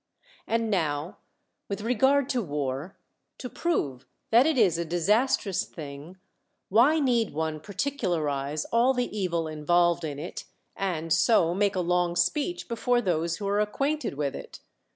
[0.47, 1.19] And now
[1.69, 2.97] with rea'ard to war,
[3.37, 6.15] to prove that it is a disas trous thincf,
[6.69, 10.45] why need one particularize all the evil involved in it,
[10.75, 14.59] and so juake a Ions,' speech before those who are acquainted with it?